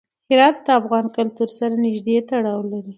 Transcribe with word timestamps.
هرات 0.29 0.55
د 0.65 0.67
افغان 0.79 1.05
کلتور 1.17 1.49
سره 1.59 1.73
نږدې 1.85 2.17
تړاو 2.29 2.61
لري. 2.71 2.89